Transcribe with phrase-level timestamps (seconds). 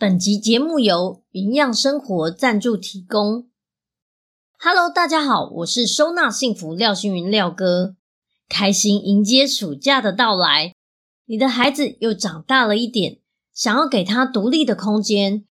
[0.00, 3.50] 本集节目由云漾生活赞助提供。
[4.58, 7.96] Hello，大家好，我是收纳幸福廖星云廖哥，
[8.48, 10.72] 开心迎接暑假的到来。
[11.26, 13.18] 你的孩子又长大了一点，
[13.52, 15.44] 想要给他独立的空间，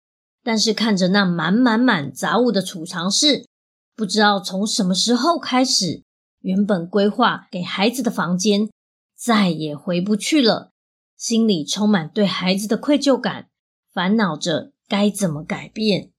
[0.44, 3.46] 但是看着那满满满杂物的储藏室，
[3.96, 6.02] 不知道从什么时候开始，
[6.40, 8.68] 原本规划给孩子的房间
[9.16, 10.72] 再也回不去了，
[11.16, 13.46] 心里充满对孩子的愧疚感。
[13.94, 16.12] 烦恼着该怎么改变，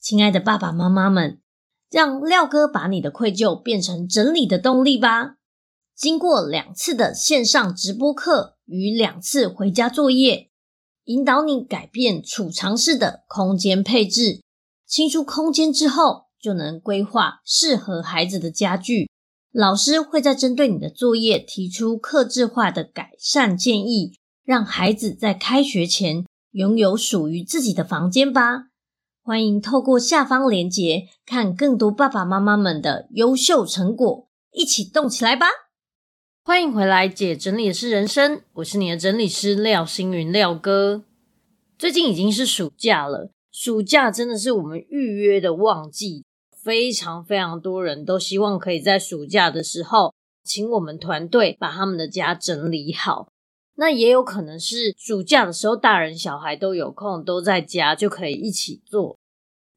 [0.00, 1.40] 亲爱的爸爸妈妈们，
[1.90, 5.36] 让廖哥把你的愧疚变成整理的动力吧。
[5.94, 10.50] 经过两次的线上直播课与两次回家作业，
[11.04, 14.42] 引导你改变储藏室的空间配置，
[14.86, 19.08] 清出空间之后，就能规划适合孩子的家具。
[19.52, 26.24] 老师会在针对你的作业提出克制化的改善建议，让孩子在开学前。
[26.54, 28.68] 拥有属于自己的房间吧！
[29.24, 35.48] 欢迎透过下方链接看更多爸爸妈妈们的优秀成果，一起动起来吧！
[36.44, 41.02] 欢迎回来，姐整理的是人生，我是你的整理师廖星云廖哥。
[41.76, 46.24] 最近已经是暑假了，暑假真的是我们预约的旺季，
[46.62, 53.26] 非常非常多人都希望可以在暑假的时候，请我们团队把他们的家整理好。
[53.76, 59.18] 那也有可能是暑假的时候，大人小孩都有空，都在家，就可以一起做。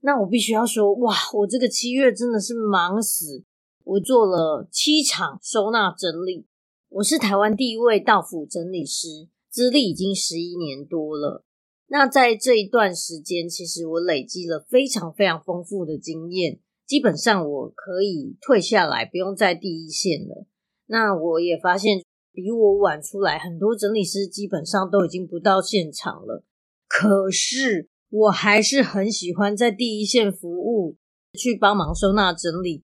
[0.02, 3.44] 那我必须要说，哇，我这个七月真的是忙死，
[3.84, 6.46] 我做了七场收纳整理。
[6.90, 11.44] 我是台湾第一位到府整理师，资历已经十一年多了。
[11.88, 20.46] 那在这一段时间，其实我累积了非常非常丰富的经验，基本上我可以退下来，不用在第一线了。
[20.86, 22.04] 那我也发现。
[22.38, 26.44] 比我晚出来，很多整理师基本上都已经不到现场了。
[26.88, 30.98] 可是我还是很喜欢在第一线服务，
[31.34, 32.84] 去帮忙收纳整理，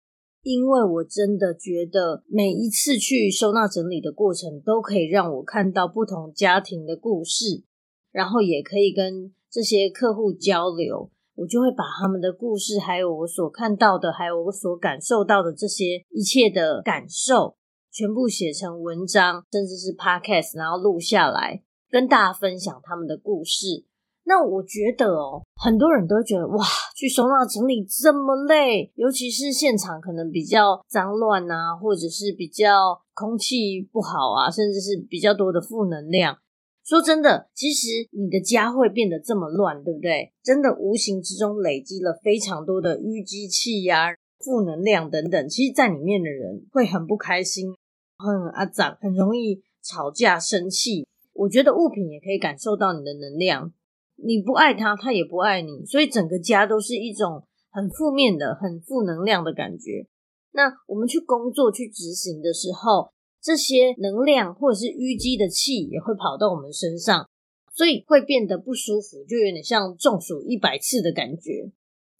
[0.41, 7.63] 因为我真的觉得每一次去收纳整理的过程，都可以让我看到不同家庭的故事，
[8.11, 11.11] 然后也可以跟这些客户交流。
[11.35, 17.57] 我就会把他们的故事，还有我所看到的，还有我所感受到的这些一切的感受。
[17.95, 23.85] 全部写成文章，甚至是 podcast，然后录下来跟大家分享他们的故事。
[24.25, 36.35] 那我觉得哦，很多人都会觉得哇，去收纳整理这么累，尤其是现场可能比较脏乱啊，或者是比较空气不好啊，甚至是比较多的负能量。
[36.83, 40.33] 说真的，其实你的家会变得这么乱，对不对？
[40.43, 44.13] 真的无形之中累积了非常多的淤积气呀、
[44.43, 45.47] 负能量等等。
[45.47, 47.73] 其实，在里面的人会很不开心。
[48.17, 51.07] 很阿长，很容易吵架生气。
[51.33, 53.73] 我觉得物品也可以感受到你的能量，
[54.15, 60.07] 你不爱他，他也不爱你，所以整个家都是一种很负面的、很负能量的感觉。
[60.51, 63.11] 那我们去工作、去执行的时候，
[63.41, 67.29] 这些能量或者是淤积的气也会跑到我们身上，
[67.73, 71.71] 所以会变得不舒服，就有点像中暑一百次的感觉。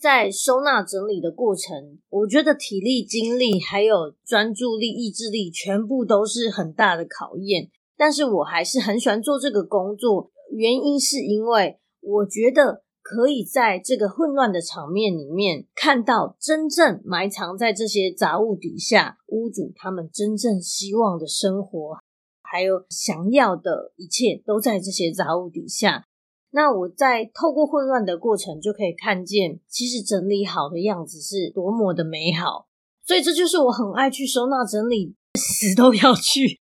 [0.05, 7.71] 在收纳整理的过程，我觉得体力、精力还有专注力、意志力，全部都是很大的考验。
[7.97, 21.97] 但是我还是很喜欢做这个工作，原因是因为我觉得可以在这个混乱的场面里面，看到真正埋藏在这些杂物底下，屋主他们真正希望的生活，
[22.44, 26.05] 还有想要的一切，都在这些杂物底下。
[26.55, 32.68] 那我在透过混乱的过程，就可以看见，其实整理好的样子是多么的美好。
[33.06, 36.62] 所以这就是我很爱去收纳整理， 死都要去。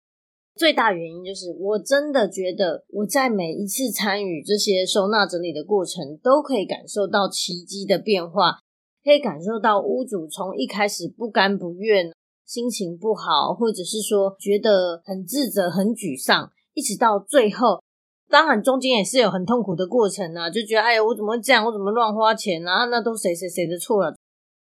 [0.54, 8.60] 最大原因就是，我真的觉得我在每一次参与这些收纳整理的过程，都可以感受到奇迹的变化，
[9.02, 12.12] 可以感受到屋主从一开始不甘不愿、
[12.46, 17.82] 心情不好，或者是说觉得很自责、很沮丧，一直到最后。
[18.30, 21.64] 当然，中间也是有很痛苦的过程啊，就觉得哎呀，我怎么会这样？
[21.66, 22.84] 我怎么乱花钱啊？
[22.84, 24.14] 那都谁谁谁的错了？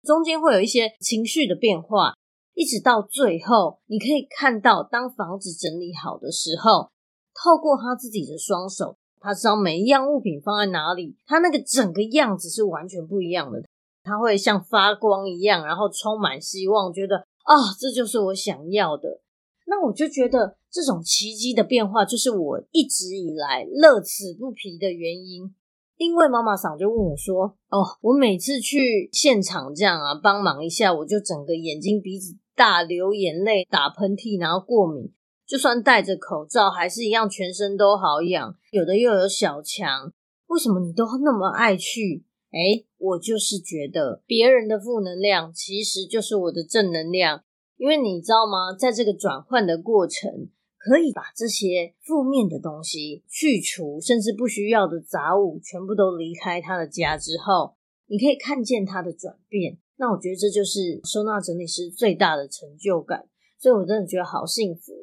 [0.03, 2.13] 中间会有一些情绪的变化，
[2.53, 6.91] 一直到最后，你可以看到，当房子整理好的时候，
[7.33, 13.63] 透过他自己的双手，他知道每一样物品放在哪里，他那个整个样子是完全不一样的。
[14.03, 19.21] 他会像发光一样，然后充满希望，觉得啊、这就是我想要的。
[19.65, 25.53] 那我就觉得这种奇迹的变化，就是我一直以来乐此不疲的原因。
[25.97, 35.11] 因为妈妈桑就问我说：“哦，我每次去现场这样啊，帮忙一下，我就整个眼睛鼻子大，流眼泪，打喷嚏，然后过敏。”
[35.47, 40.11] 就算戴着口罩，还是一样，全身都好痒，有的又有小强。
[40.47, 42.25] 为什么你都那么爱去？
[42.51, 47.43] 诶，我就是觉得别人的负能量其实就是我的正能量，
[47.77, 48.73] 因为你知道吗？
[48.77, 57.75] 在这个转换的过程，可以把这些负面的东西去除，甚至不需要的杂物全部都离开他的家之后，
[58.07, 59.77] 你可以看见他的转变。
[59.97, 63.27] 那我觉得这就是收纳整理师最大的成就感，
[63.57, 64.93] 所以我真的觉得好幸福。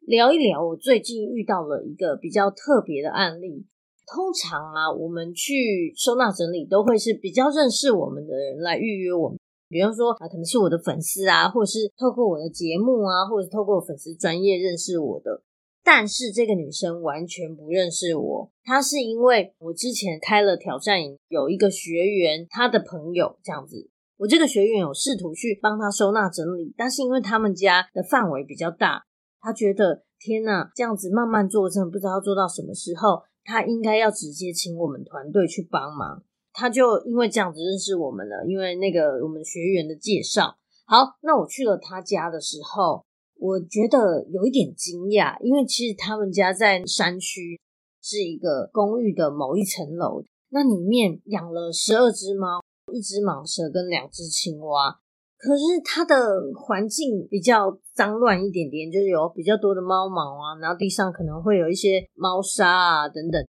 [0.00, 3.66] 聊一聊，我最近遇到了一个比较特别的案例。
[4.06, 15.42] 通常啊，我们去收纳整理都会是比较认识我们的人来预约我们，比方说啊，可能是我的粉丝啊，或者是透过我的节目啊，或者透过粉丝专业认识我的。
[15.82, 29.04] 但是这个女生完全不认识我，她是因为我之前开了挑战营，有一个学员，她的朋友这样子，我这个学员有试图去帮她收纳整理，但是因为他们家的范围比较大。
[29.40, 33.22] 他觉得天哪，这样子慢慢做，真的不知道做到什么时候。
[33.44, 36.24] 他应该要直接请我们团队去帮忙。
[36.58, 40.56] 他就因为这样子认识我们了，因为那个我们学员的介绍。
[40.86, 43.04] 好，那我去了他家的时候，
[43.38, 47.60] 我觉得有一点惊讶，因为其实他们家在山区，
[48.00, 54.96] 是一个公寓的某一层楼，那里面养了十二只猫，一只蟒蛇跟两只青蛙。
[55.36, 56.16] 可是它的
[56.56, 63.44] 环境比较脏乱一点点，就是有比较多的猫毛啊，然后地上可能会有一些猫砂啊等等，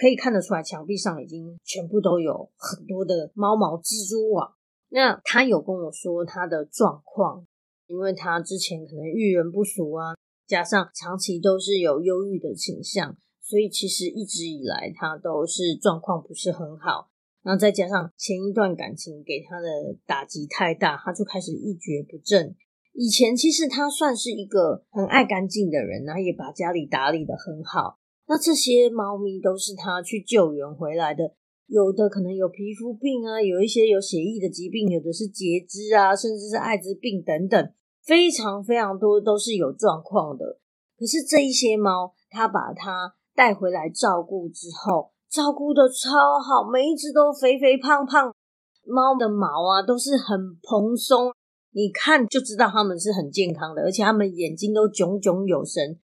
[0.00, 4.54] 可以看得出来墙壁上已经全部都有很多的猫毛蜘蛛网。
[4.90, 7.44] 那他有跟我说他的状况，
[7.86, 10.14] 因为他之前可能遇人不淑啊，
[10.46, 17.10] 加上长期都是有忧郁的倾向，所以其实一直以来他都是状况不是很好。
[17.42, 22.54] 然后再加上前一段感情给他的打击太大，他就开始一蹶不振。
[22.92, 27.98] 以前其实他算是一个很爱干净的人，然后也把家里打理得很好。
[28.28, 31.34] 那这些猫咪都是他去救援回来的，
[31.66, 37.72] 有的可能有皮肤病啊，有一些有血液的疾病，有的是截肢啊，甚至是艾滋病等等，
[38.04, 40.60] 非常非常多都是有状况的。
[40.98, 45.10] 可是这一些猫，他把它带回来照顾之后。
[45.30, 48.34] 照顾得超好，每一只都肥肥胖胖，
[48.86, 51.32] 猫的毛啊都是很蓬松，
[51.72, 55.98] 你看就知道它们是很健康的，而且它们眼睛都炯炯有神。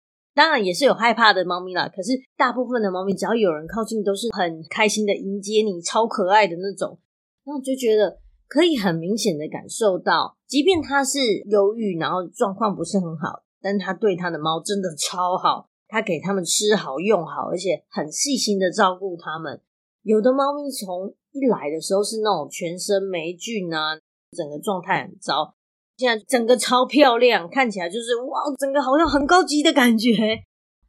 [0.41, 6.99] 当然也是有害怕的猫咪啦，可是大部分的猫咪只要有人靠近，都是很开心的迎接你，超可爱的那种。
[7.45, 11.19] 然后就觉得可以很明显的感受到，即便它是
[11.51, 15.69] 忧郁，然后状况不是很好，但它对它的猫真的超好。
[15.89, 19.61] 它给它们吃好用好，而且很细心的照顾它们。
[20.05, 24.01] 有的猫咪从一来的时候是那种全身霉菌啊，
[24.35, 25.55] 整个状态很糟。
[26.01, 30.11] 现在整个超漂亮，看起来就是哇，整个好像很高级的感觉。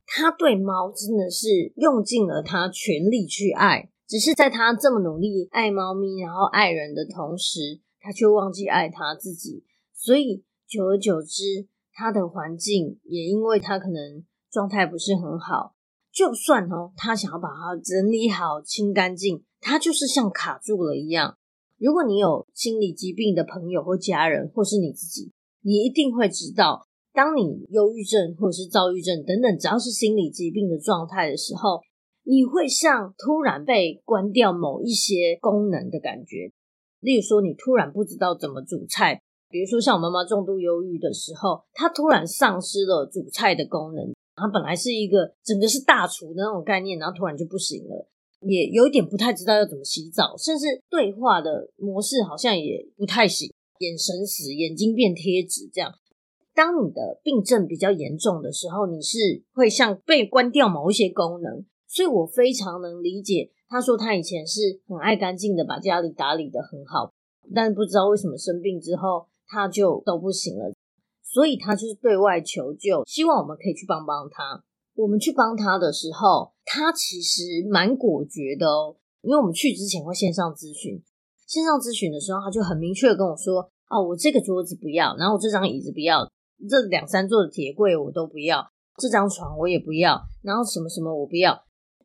[0.06, 9.66] 他对猫真的是用尽了他全力去爱，只是在他这么努力爱猫咪，然后爱人的同时，他却忘记爱他自己。
[9.94, 14.24] 所以久而久之，他的环境也因为他可能。
[14.52, 15.76] 状态不是很好，
[16.12, 21.38] 就算哦，他想要把它整理好、清干净，他就是像卡住了一样。
[21.82, 25.32] 如果你有心理疾病的朋友或家人，或是你自己，
[25.64, 31.82] 你一定会知道，当你忧郁症或者是躁郁症等等，只要是心理疾病的状态的时候，
[32.24, 36.52] 你会像突然被关掉某一些功能的感觉。
[37.00, 39.20] 例如说，你突然不知道怎么煮菜，
[39.50, 44.14] 比如说像我妈妈重度忧郁的时候，她突然丧失了煮菜的功能。
[44.36, 48.08] 她本来是一个整个是大厨的那种概念，然后突然就不行了，
[48.42, 55.94] 也有一点不太知道要怎么洗澡，甚至对话的模式好像也不太行，眼神死，眼睛变贴纸这样。
[56.54, 67.14] 当你的病症比较严重的时候，你是会像被关掉某一些功能，所以我非常能理解他说他以前是很爱干净的，把家里打理得很好，
[67.56, 70.74] 但不知道为什么生病之后他就都不行了。
[71.24, 74.62] 所以他就是对外求救，希望我们可以去帮帮他。
[75.02, 78.96] 我们去帮他的时候，他其实蛮果决的哦。
[79.22, 81.02] 因为我们去之前会线上咨询，
[81.48, 86.30] 线上咨询的时候，他就很明确的跟我说：“哦，我这个桌子不要，然后我这张椅子不要，
[86.70, 88.68] 这两三座的铁柜我都不要，
[88.98, 91.64] 这张床我也不要，然后什么什么我不要。”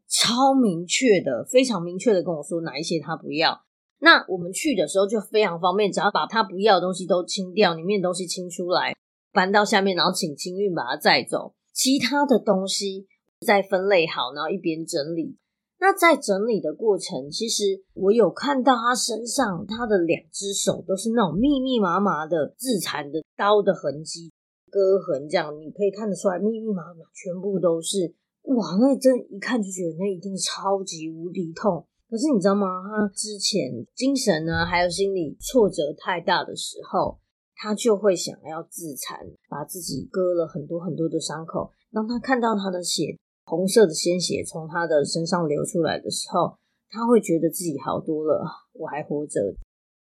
[0.08, 3.60] 超明确的，非常明确的跟我说哪一些他不要。
[3.98, 8.94] 那我们去的时候就非常方便，只要把他不要的东西都清掉，里面的东西清出来，
[9.32, 11.54] 搬到下面，然后请清运把它载走。
[11.76, 13.06] 其他的东西
[13.46, 15.36] 再分类好，然后一边整理。
[15.78, 24.32] 那在整理的过程，其实我有看到他身上，他的两只手都是那种密密麻麻的自残的刀的痕迹、
[24.70, 28.14] 割痕，这样你可以看得出来，密密麻麻，全部都是。
[28.44, 31.86] 哇，那真一看就觉得那一定超级无敌痛。
[32.08, 32.66] 可是你知道吗？
[32.88, 37.18] 他之前精神呢，还有心理挫折太大的时候，
[37.56, 41.70] 他就会想要自残，把自己割了很多很多的伤口。
[41.90, 46.58] 当他看到他的血，红色的鲜血从他的身上流出来的时候，
[46.90, 48.44] 他会觉得自己好多了，
[48.74, 49.40] 我还活着。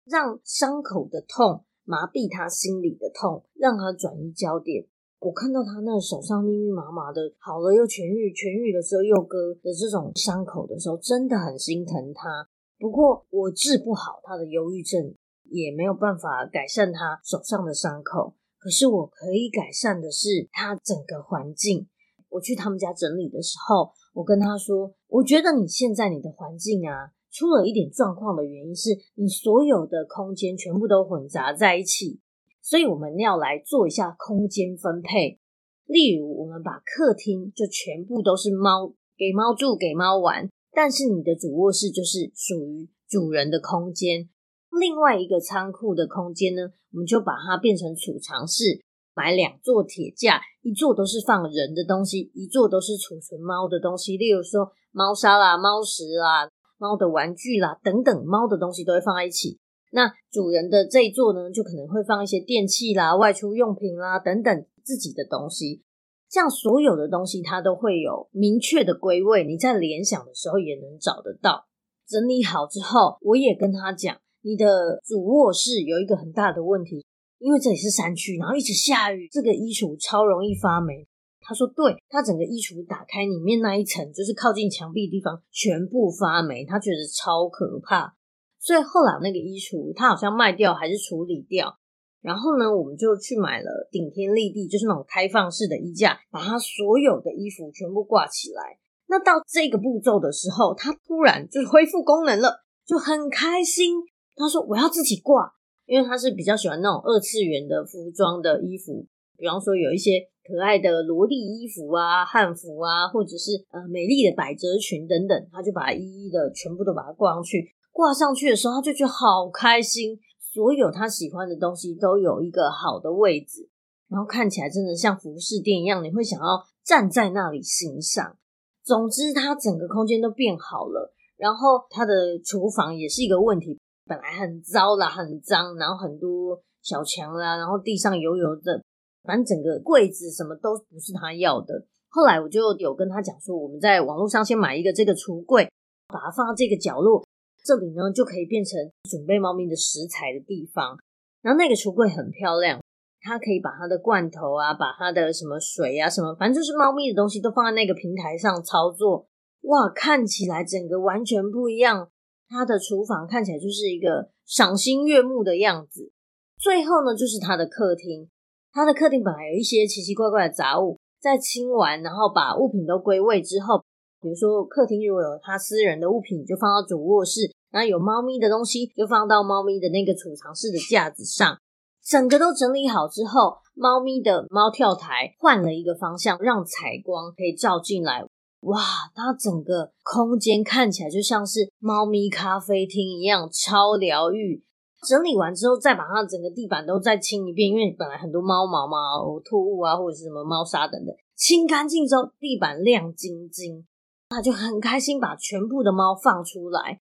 [0.05, 4.87] 让伤口的痛麻痹他心里的痛，让他转移焦点。
[5.21, 12.49] 我看到他那手上密密麻麻的，好了又痊愈，痊愈的时候又割的这种伤口的时候，真的很心疼他。
[12.79, 15.15] 不过我治不好他的忧郁症，
[15.51, 18.35] 也没有办法改善他手上的伤口。
[18.59, 21.89] 可是我可以改善的是他整个环境。
[22.31, 32.21] 我去他们家整理的时候，我跟他说：“我觉得你现在你的环境啊，出了一点状况的原因是你所有的空间全部都混杂在一起。”
[32.61, 35.39] 所以我们要来做一下空间分配，
[35.85, 44.31] 例如我们把客厅就全部都是猫，给猫住，给猫玩，但是你的主卧室就是属于主人的空间。
[44.79, 46.63] 另外一个仓库的空间呢，
[46.93, 48.83] 我们就把它变成储藏室，
[49.15, 59.59] 买两座铁架，一座都是放人的东西，一座都是储存猫的东西，例如说猫砂啦、猫食啦、猫的玩具啦等等，猫的东西都会放在一起。
[59.93, 65.85] 那主人的这一座呢，就可能会放一些电器啦、外出用品啦等等自己的东西，
[66.29, 71.67] 这样所有的东西它都会有明确的归位，你在联想的时候也能找得到。
[72.09, 77.03] 整理好之后，我也跟他讲，你的主卧室有一个很大的问题，
[77.39, 81.09] 因为这里是山区，然后一直下雨，这个衣橱超容易发霉。
[81.41, 88.15] 他说对，他整个衣橱打开，里面那一层就是靠近墙壁的地方全部发霉，他觉得超可怕。
[88.61, 91.79] 所以后来那个衣橱，他好像卖掉还是处理掉，
[92.21, 98.77] 然后呢，我们就去买了顶天立地，就是那种开放式的衣架，把他所有的衣服全部挂起来。
[99.07, 104.05] 那到这个步骤的时候，他突然就是恢复功能了，就很开心。
[104.37, 105.53] 他说：“我要自己挂，
[105.87, 110.13] 因为他是比较喜欢那种二次元的服装的衣服，比方说有一些
[110.45, 123.69] 可爱的萝莉衣服啊、汉服啊，或者是呃美丽的百褶裙等等，他就把一一的全部都把它挂上去。”挂上去的时候，他就觉得好开心，所有他喜欢的东西都有一个好的位置，
[124.11, 128.37] 然后看起来真的像服饰店一样，你会想要站在那里欣赏。
[128.83, 138.83] 总之，他整个空间都变好了，然后他的厨房也是一个问题，本来很糟啦，很脏，然后很多小墙啦，然后地上油油的，
[139.23, 141.87] 反正整个柜子什么都不是他要的。
[142.11, 145.69] 后来我就有跟他讲说，我们在网络上先买一个这个橱柜，
[146.09, 147.27] 把它放到这个角落。
[147.65, 150.99] 这里呢，就可以变成准备猫咪的食材的地方。
[151.41, 152.79] 然后那个橱柜很漂亮，
[153.23, 159.27] 它可以把它的罐头啊，把它的什么水啊，什么反正就是猫咪的东西都放在那个平台上操作。
[159.63, 162.11] 哇，看起来整个完全不一样。
[162.55, 166.13] 它的厨房看起来就是一个赏心悦目的样子。
[166.57, 168.31] 最后呢，就是它的客厅。
[168.73, 173.83] 它的客厅本来有一些奇奇怪怪的杂物，在清完，然后把物品都归位之后。
[174.23, 181.59] 比如说，客厅如果有他私人的物品，就放到主卧室；然后有猫咪的东西，就放到猫咪的那个储藏室的架子上。
[182.07, 188.25] 整个都整理好之后，猫咪的猫跳台换了一个方向，让采光可以照进来。
[188.65, 188.81] 哇，
[189.15, 194.63] 它整个空间看起来就像是猫咪咖啡厅一样，超疗愈。
[195.07, 203.87] 整理完之后，再把它整个地板都再清一遍，因为本来很多猫毛嘛、呕吐物啊，或者是什么猫砂等等，清干净之后，地板亮晶晶。
[204.31, 206.99] 他就很开心，把全部的猫放出来。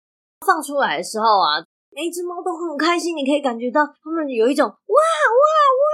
[0.46, 5.46] 放出来的时候啊，每一只猫都很开心，你可以感觉到它们有一种哇哇
[5.80, 5.86] 哇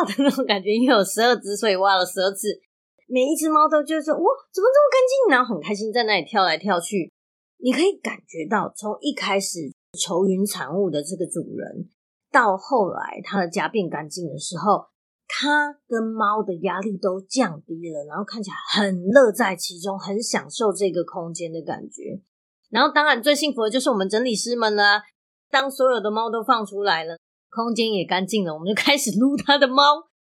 [0.00, 2.48] 哇的那种感觉，因为有十二只，所以挖了十二次。
[3.06, 5.32] 每一只猫都就是说哇，怎么这么干净？
[5.32, 7.12] 然后很开心在那里跳来跳去。
[7.58, 11.88] 你可以感觉到，从一开始愁云惨雾的这个主人，
[12.30, 14.86] 到后来他的家变干净的时候。
[15.26, 22.20] 他跟猫的压力都降低了，然后看起来很乐在其中，很享受这个空间的感觉。
[22.68, 25.00] 然后，当然最幸福的就是我们整理师们了。
[25.50, 27.16] 当所有的猫都放出来了，
[27.50, 29.82] 空间也干净了，我们就开始撸他的猫。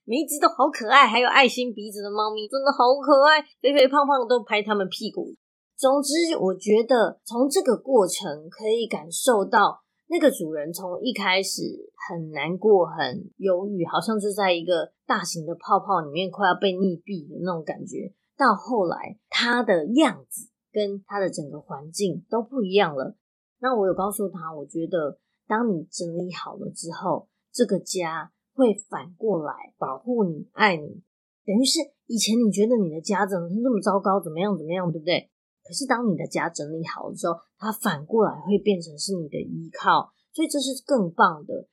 [0.06, 5.34] 每一只都好可爱，还有爱心鼻子的猫咪，真的好可爱，肥肥胖胖都拍他们屁股。
[5.76, 11.62] 总之，我觉得从这个过程可以感受到，那个主人从一开始
[12.06, 23.16] 很难过、很忧郁，好像就在一个大型的泡泡里面快要被溺毙的那种感觉，到后来他的样子跟他的整个环境都不一样了。
[23.58, 25.18] 那我有告诉他，我觉得
[25.49, 31.02] 当你整理好了之后，这个家会反过来保护你、爱你。
[31.44, 35.28] 等于是以前你觉得你的家怎么是这么糟糕，怎么样怎么样，对不对？
[35.62, 41.68] 可是当你的家整理好了之后，它反过来会变成是你的依靠，所以这是更棒的。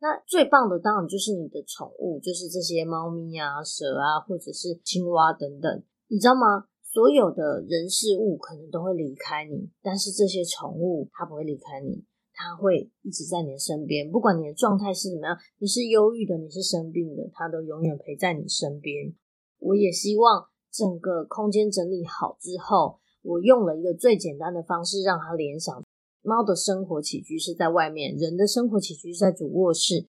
[0.00, 6.66] 那最棒的当然就是你的宠物，就是这些猫咪啊、蛇啊，或者是青蛙等等，你知道吗？
[6.82, 14.10] 所有的人事物可能都会离开你，但是这些宠物它不会离开你，它会一直在你的身边。
[14.10, 19.14] 不管你的状态是怎么样，你是忧郁的，你是生病的，它都永远陪在你身边。
[19.58, 25.84] 我也希望整个空间整理好之后，我用了一个最简单的方式让它联想：
[26.22, 30.08] 猫的生活起居是在外面，人的生活起居是在主卧室，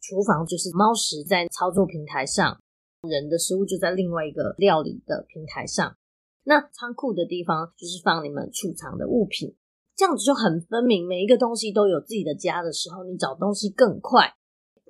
[0.00, 2.60] 厨房就是猫食在操作平台上，
[3.08, 5.96] 人的食物就在另外一个料理的平台上。
[6.44, 9.56] 那仓库的地方就是放你们储藏的物品，
[9.96, 14.34] 这样子就很分明，每一个东西都有自己的家的时候，你找东西更快。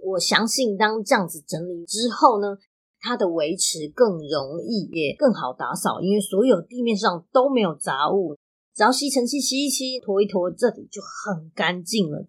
[0.02, 2.58] 我相信当这样子整理之后呢，
[3.00, 8.36] 它的维持更容易，也更好打扫，因为所有地面上都没有杂物，
[8.74, 12.26] 只要吸尘器吸一吸，拖一拖，这里就很干净了。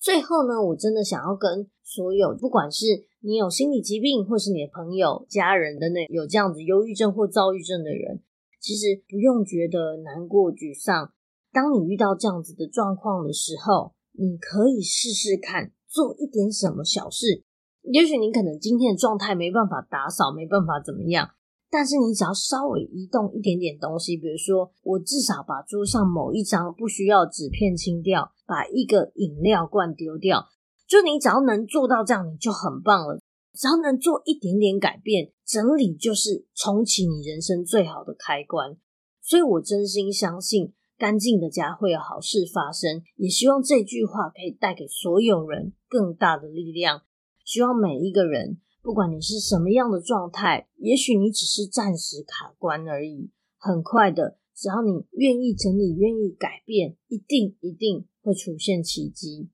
[0.00, 2.86] 最后呢，我真的想要跟所有，不管是
[3.20, 8.22] 你有心理疾病，或是你的朋友、家人的那有这样子忧郁症或躁郁症的人。
[8.60, 11.12] 其实不用觉得难过、沮丧。
[11.54, 17.44] 当你遇到这样子的状况的时候，你可以试试看做一点什么小事。
[17.82, 21.30] 也许你可能今天的状态没办法打扫，没办法怎么样，
[21.70, 30.48] 但是你只要稍微移动一点点东西，比如说我至少把桌上某一张不需要纸片清掉，把一个饮料罐丢掉，
[30.88, 33.20] 就你只要能做到这样，你就很棒了。
[33.52, 38.76] 只要能做一点点改变，整理就是重启你人生最好的开关。
[39.22, 43.02] 所以我真心相信，干净的家会有好事发生。
[43.16, 47.02] 也希望这句话可以带给所有人更大的力量。
[47.44, 53.30] 希望每一个人，不管你是什么样的状态，也许你只是暂时卡关而已。
[53.58, 59.48] 很快的，只要你愿意整理，愿意改变，一定一定会出现奇迹。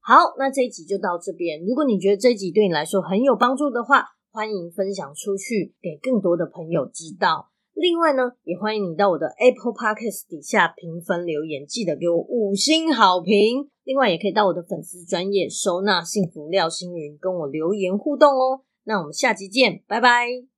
[0.00, 1.64] 好，那这一集就到这边。
[1.64, 7.51] 如果你觉得这一集对你来说很有帮助的话，欢迎分享出去，给更多的朋友知道。
[7.74, 13.68] 另外呢，也欢迎你到我的 Apple Podcast 底下评分留言，记得给我五星好评。
[13.84, 18.62] 另外，也可以到我的粉丝专页收纳幸福廖星云跟我留言互动哦。
[18.84, 20.51] 那我们下集见，拜拜。